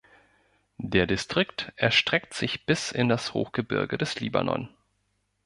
[0.79, 4.67] Der Distrikt erstreckt sich bis in das Hochgebirge des Libanon.